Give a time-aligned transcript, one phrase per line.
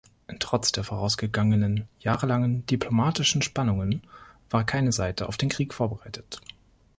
[0.39, 4.01] Trotz der vorausgegangenen jahrelangen diplomatischen Spannungen
[4.49, 6.41] war keine Seite auf den Krieg vorbereitet.